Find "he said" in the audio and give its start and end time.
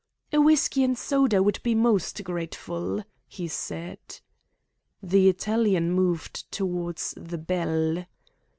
3.27-3.99